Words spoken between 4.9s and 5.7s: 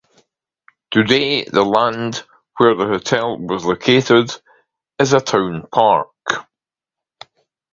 is a town